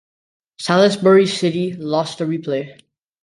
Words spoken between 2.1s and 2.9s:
the replay.